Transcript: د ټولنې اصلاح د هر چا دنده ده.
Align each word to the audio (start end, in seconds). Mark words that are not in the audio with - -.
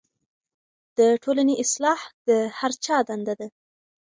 د 0.97 0.99
ټولنې 1.23 1.55
اصلاح 1.63 1.99
د 2.27 2.29
هر 2.57 2.71
چا 2.85 2.97
دنده 3.09 3.33
ده. 3.39 3.47